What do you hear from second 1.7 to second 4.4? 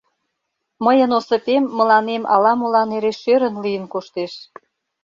мыланем ала-молан эре шӧрын лийын коштеш...